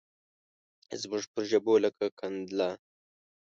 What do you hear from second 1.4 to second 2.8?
ژبو لکه قند لا